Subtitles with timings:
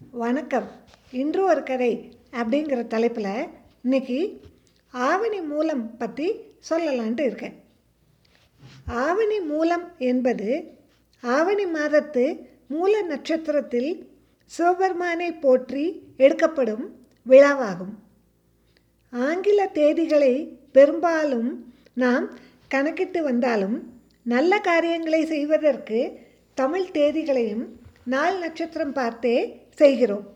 [0.00, 0.66] வணக்கம்.
[1.10, 3.48] இன்று ஒரு கதை அப்படிங்கிற தலைப்பில்
[3.82, 4.40] இன்னைக்கு
[4.90, 6.26] ஆவணி மூலம் பற்றி
[6.68, 7.56] சொல்லலான்ட்டு இருக்கேன்.
[8.84, 10.76] ஆவணி மூலம் என்பது
[11.22, 12.24] ஆவணி மாதத்து
[12.66, 14.08] மூல நட்சத்திரத்தில்
[14.44, 16.96] சிவபெருமானை போற்றி எடுக்கப்படும்
[17.26, 17.94] விழாவாகும்.
[19.10, 21.50] ஆங்கில தேதிகளை பெரும்பாலும்
[21.94, 22.38] நாம்
[22.68, 23.92] கணக்கிட்டு வந்தாலும்
[24.22, 26.00] நல்ல காரியங்களை செய்வதற்கு
[26.54, 27.66] தமிழ் தேதிகளையும்
[28.04, 30.26] நாள் நட்சத்திரம் பார்த்தே செய்கிறோம்.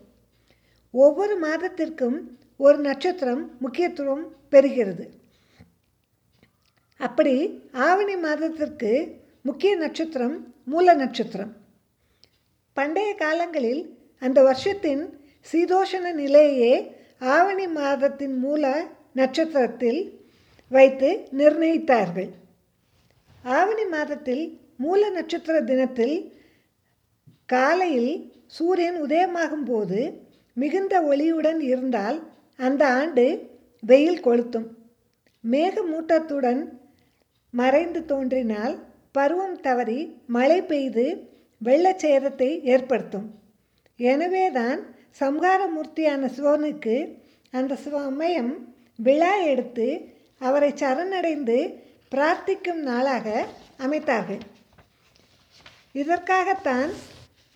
[0.91, 2.17] ஒவ்வொரு மாதத்திற்கும்
[2.57, 5.09] ஒரு நட்சத்திரம் முக்கியத்துவம் பெறுகிறது.
[6.97, 7.33] அப்படி
[7.71, 8.91] ஆவணி மாதத்திற்கு
[9.41, 11.53] முக்கிய நட்சத்திரம் மூல நட்சத்திரம்.
[12.73, 15.19] பண்டைய காலங்களில் அந்த வருஷத்தின்
[15.51, 20.01] சீதோஷண நிலையே ஆவணி மாதத்தின் மூல நட்சத்திரத்தில்
[20.69, 22.31] வைத்து நிர்ணயித்தார்கள்.
[23.43, 26.17] ஆவணி மாதத்தில் மூல நட்சத்திர தினத்தில்
[27.45, 28.13] காலையில்
[28.47, 29.99] சூரியன் உதயமாகும் போது
[30.53, 32.17] மிகுந்த ஒளியுடன் இருந்தால்
[32.57, 33.25] அந்த ஆண்டு
[33.79, 34.67] வெயில் கொளுத்தும்.
[35.43, 36.61] மேகமூட்டத்துடன்
[37.49, 38.75] மறைந்து தோன்றினால்
[39.11, 41.05] பருவம் தவறி மழை பெய்து
[41.63, 43.27] வெள்ளச்சேதத்தை ஏற்படுத்தும்.
[43.97, 44.79] எனவேதான்
[45.19, 46.95] சம்ஹாரமூர்த்தியான சிவனுக்கு
[47.51, 48.53] அந்த சமயம்
[48.95, 49.87] விழா எடுத்து
[50.39, 51.59] அவரை சரணடைந்து
[52.11, 53.45] பிரார்த்திக்கும் நாளாக
[53.77, 54.41] அமைத்தார்கள்.
[55.91, 56.91] இதற்காகத்தான்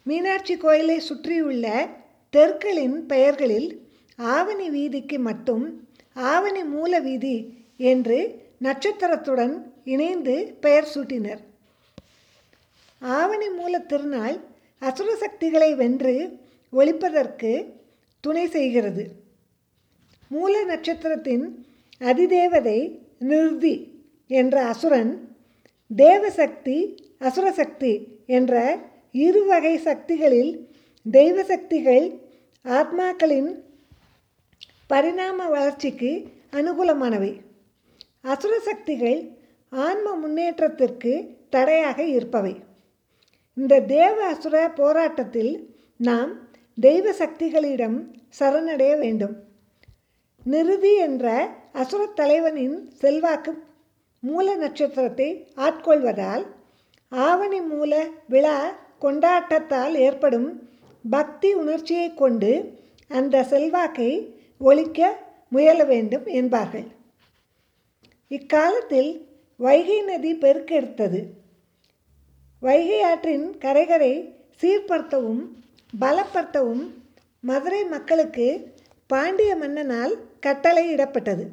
[0.03, 1.88] மீனாட்சி கோயிலை சுற்றியுள்ள
[2.33, 3.69] தெற்களின் பெயர்களில்
[4.16, 8.20] ஆவணி வீதிக்கு மட்டும் ஆவணி மூல வீதி என்று
[8.61, 11.39] நட்சத்திரத்துடன் இணைந்து பெயர் சூட்டினர்.
[13.00, 14.38] ஆவணி மூல திருநாள்
[14.80, 16.39] அசுர சக்திகளை வென்று
[16.73, 17.66] ஒழிப்பதற்கு
[18.20, 19.03] துணை செய்கிறது.
[20.30, 21.66] மூல நட்சத்திரத்தின்
[22.00, 22.80] அதிதேவதை
[23.20, 23.75] நிருதி
[24.27, 25.38] என்ற அசுரன்
[25.95, 26.77] தேவசக்தி
[27.20, 27.94] அசுரசக்தி
[28.25, 28.80] என்ற
[29.11, 30.69] இரு வகை சக்திகளில்
[31.05, 32.19] தெய்வ சக்திகள்
[32.65, 33.63] ஆத்மாக்களின்
[34.88, 37.41] பரிணாம வளர்ச்சிக்கு அனுகூலமானவை.
[38.21, 39.31] அசுர சக்திகள்
[39.70, 42.55] ஆன்ம முன்னேற்றத்திற்கு தடையாக இருப்பவை.
[43.53, 47.97] இந்த தேவ அசுர போராட்டத்தில் நாம் தெய்வ சக்திகளிடம்
[48.39, 49.36] சரணடைய வேண்டும்.
[50.43, 53.53] நிருதி என்ற அசுர தலைவனின் செல்வாக்கு
[54.20, 56.45] மூல நட்சத்திரத்தை ஆட்கொள்வதால்
[57.09, 60.49] ஆவணி மூல விழா கொண்டாட்டத்தால் ஏற்படும்
[61.10, 62.52] பக்தி உணர்ச்சியை கொண்டு
[63.08, 64.11] அந்த செல்வாக்கை
[64.58, 64.99] ஒழிக்க
[65.49, 66.87] முயல வேண்டும் என்பார்கள்.
[68.27, 69.11] இக்காலத்தில்
[69.58, 71.21] வைகை நதி பெருக்கெடுத்தது.
[72.59, 74.14] வைகை ஆற்றின் கரைகரை
[74.61, 75.43] சீர்படுத்தவும்
[75.99, 76.83] பலப்படுத்தவும்
[77.43, 78.48] மதுரை மக்களுக்கு
[79.08, 80.14] பாண்டிய மன்னனால்
[80.45, 81.45] கட்டளையிடப்பட்டது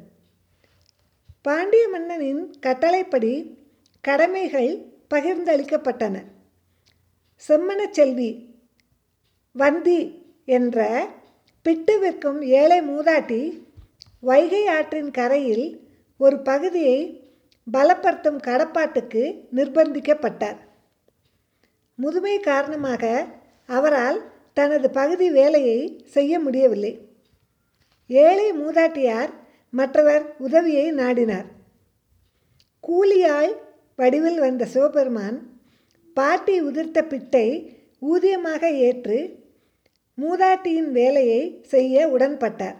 [1.41, 3.33] பாண்டிய மன்னனின் கட்டளைப்படி
[4.03, 4.71] கடமைகள்
[5.13, 6.15] பகிர்ந்தளிக்கப்பட்டன.
[7.47, 8.55] செம்மனச் செல்வி
[9.51, 11.07] வந்தி என்ற
[11.61, 13.61] பிட்டு விற்கும் ஏழை மூதாட்டி
[14.19, 15.87] வைகை ஆற்றின் கரையில்
[16.17, 17.31] ஒரு பகுதியை
[17.73, 20.57] பலப்படுத்தும் கடப்பாட்டுக்கு நிர்பந்திக்கப்பட்டார்.
[21.95, 23.25] முதுமை காரணமாக
[23.67, 26.99] அவரால் தனது பகுதி வேலையை செய்ய முடியவில்லை.
[28.07, 29.29] ஏழை மூதாட்டியார்
[29.69, 31.45] மற்றவர் உதவியை நாடினார்.
[32.87, 33.53] கூலியாய்
[33.95, 35.56] வடிவில் வந்த சிவபெருமான்
[36.17, 37.47] பாட்டி உதிர்த்த பிட்டை
[38.01, 39.17] ஊதியமாக ஏற்று
[40.17, 42.77] மூதாட்டியின் வேலையை செய்ய உடன்பட்டார்.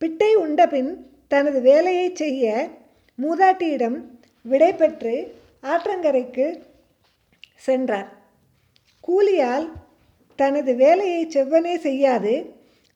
[0.00, 0.90] பிட்டை உண்டபின்
[1.28, 2.68] தனது வேலையை செய்ய
[3.18, 3.96] மூதாட்டியிடம்
[4.42, 5.14] விடை பெற்று
[5.62, 6.46] ஆற்றங்கரைக்கு
[7.66, 8.10] சென்றார்.
[9.08, 9.66] கூலியால்
[10.38, 12.34] தனது வேலையை செவ்வனே செய்யாது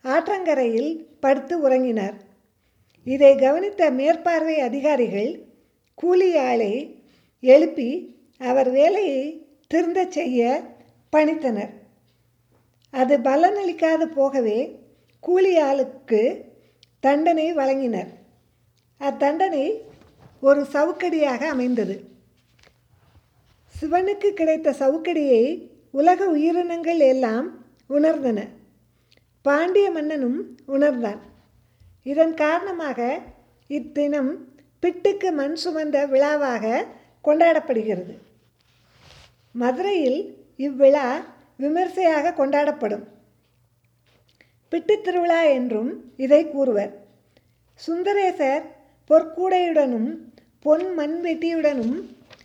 [0.04, 2.16] ஆற்றங்கரையில் படுத்து உறங்கினார்.
[3.06, 5.32] இதை கவனித்த மேற்பார்வை அதிகாரிகள்
[6.02, 6.72] கூலியாளை
[7.42, 7.90] எழுப்பி
[8.40, 10.62] அவர் வேலையை திருந்தச் செய்ய
[11.16, 11.70] பணித்தனர்.
[12.90, 14.58] அது பலனளிக்காது போகவே
[15.26, 16.42] கூலியாளுக்கு
[17.00, 18.08] தண்டனை வழங்கினர்.
[19.00, 19.78] அத்தண்டனை
[20.40, 22.04] ஒரு சவுக்கடியாக அமைந்தது.
[23.80, 28.48] சிவனுக்கு கிடைத்த சவுக்கடியை உலக உயிரினங்கள் எல்லாம் உணர்ந்தன.
[29.42, 31.20] பாண்டிய மன்னனும் உணர்ந்தான்.
[32.02, 33.18] இதன் காரணமாக
[33.68, 34.32] இத்தினம்
[34.82, 36.84] பிட்டுக்கு மண் சுமந்த விழாவாக
[37.24, 38.14] கொண்டாடப்படுகிறது.
[39.54, 40.20] மதுரையில்
[40.56, 41.06] இவ்விழா
[41.58, 43.04] விமர்சையாக கொண்டாடப்படும்.
[44.68, 46.92] பிட்டு திருவிழா என்றும் இதை கூறுவர்.
[47.86, 48.64] சுந்தரேசர்
[49.10, 50.10] பொற்கூடையுடனும்
[50.60, 51.96] பொன் மண்வெட்டியுடனும்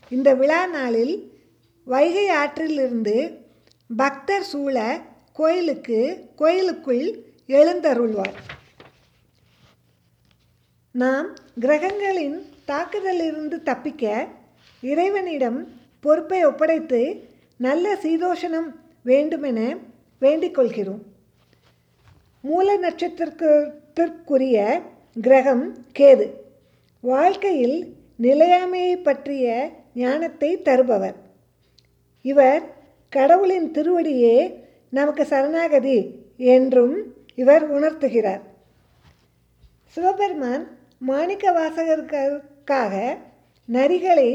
[0.10, 1.16] இந்த விழா நாளில்
[1.86, 3.16] வைகை ஆற்றிலிருந்து
[3.90, 5.02] பக்தர் சூழ
[5.34, 6.00] கோயிலுக்கு
[6.36, 7.06] கோயிலுக்குள்
[7.48, 8.36] எழுந்தருள்வார்.
[10.92, 11.30] நாம்
[11.60, 14.28] கிரகங்களின் தாக்குதலிருந்து தப்பிக்க
[14.82, 15.60] இறைவனிடம்
[16.06, 17.02] பொறுப்பை ஒப்படைத்து
[17.58, 18.70] நல்ல சீதோஷணம்
[19.10, 19.60] வேண்டுமென
[20.22, 21.04] வேண்டிக் கொள்கிறோம்
[22.44, 24.58] மூல நட்சத்திரத்திற்குரிய
[25.22, 25.66] கிரகம்
[26.00, 26.28] கேது.
[27.04, 27.78] வாழ்க்கையில்
[28.22, 29.46] நிலையாமையை பற்றிய
[29.96, 31.18] ஞானத்தை தருபவர்.
[32.26, 32.64] இவர்
[33.14, 34.38] கடவுளின் திருவடியே
[34.90, 35.98] நமக்கு சரணாகதி
[36.54, 36.96] என்றும்
[37.36, 38.44] இவர் உணர்த்துகிறார்.
[39.94, 40.64] சிவபெருமான்
[41.00, 42.94] மாணிக்க வாசகருக்காக
[43.70, 44.30] நரிகளை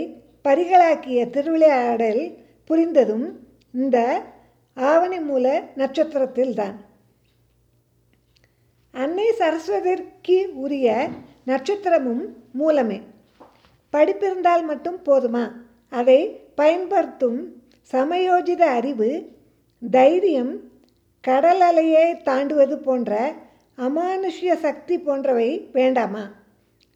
[0.44, 2.38] பரிகளாக்கிய திருவிளையாடல்
[2.68, 3.32] புரிந்ததும்
[3.74, 4.22] இந்த
[4.74, 6.74] ஆவணி மூல நட்சத்திரத்தில்தான்.
[8.92, 11.08] அன்னை சரஸ்வதிக்கு உரிய
[11.46, 13.00] நட்சத்திரமும் மூலமே.
[13.92, 15.50] படிப்பிருந்தால் மட்டும் போதுமா?
[15.90, 17.62] அதை பயன்படுத்தும்
[17.92, 19.38] சமயோஜித அறிவு
[19.90, 20.60] தைரியம்
[21.20, 23.34] கடல் அலையை தாண்டுவது போன்ற
[23.78, 26.30] அமானுஷ்ய சக்தி போன்றவை வேண்டாமா?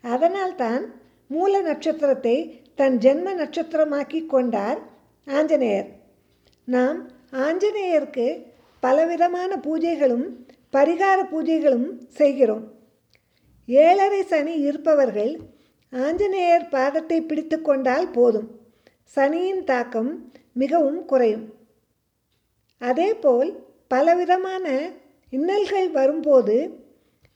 [0.03, 0.95] அதனால்தான்
[1.29, 4.79] மூல நட்சத்திரத்தை தன் ஜென்ம நட்சத்திரமாக்கி கொண்டார்
[5.27, 5.89] ஆஞ்சநேயர்.
[6.65, 8.45] நாம் ஆஞ்சநேயருக்கு
[8.81, 10.25] பலவிதமான பூஜைகளும்
[10.73, 12.65] பரிகார பூஜைகளும் செய்கிறோம்.
[13.67, 15.39] ஏழரை சனி இருப்பவர்கள்
[15.91, 18.49] ஆஞ்சநேயர் பாதத்தை பிடித்து கொண்டால் போதும்.
[19.05, 21.55] சனியின் தாக்கம் மிகவும் குறையும்.
[22.79, 24.91] அதேபோல் பலவிதமான
[25.31, 26.57] இன்னல்கள் வரும்போது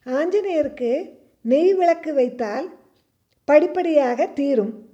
[0.06, 1.12] ஆஞ்சநேயருக்கு
[1.43, 2.69] நெய் விளக்கு வைத்தால்
[3.44, 4.88] படிப்படியாக தீரும்.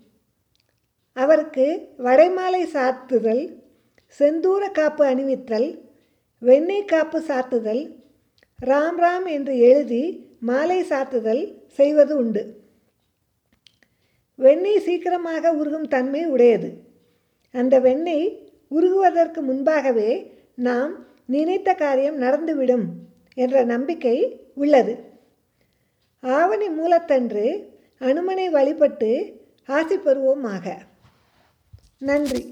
[1.17, 1.67] அவருக்கு
[1.99, 3.45] வடைமாலை சாத்துதல்
[4.19, 5.69] செந்தூர காப்பு அணிவித்தல்
[6.39, 7.83] வெண்ணெய் காப்பு சாத்துதல்
[8.59, 10.03] ராம் ராம் என்று எழுதி
[10.41, 12.43] மாலை சாத்துதல் செய்வது உண்டு.
[14.35, 16.71] வெண்ணெய் சீக்கிரமாக உருகும் தன்மை உடையது.
[17.53, 18.27] அந்த வெண்ணெய்
[18.71, 20.11] உருகுவதற்கு முன்பாகவே
[20.55, 20.93] நாம்
[21.27, 22.87] நினைத்த காரியம் நடந்துவிடும்
[23.35, 24.17] என்ற நம்பிக்கை
[24.55, 24.95] உள்ளது.
[26.21, 27.47] ஆவணி மூலத்தன்று
[28.01, 30.67] அனுமனை வழிபட்டு ஆசி பெறுவோமாக.
[32.05, 32.43] நன்றி.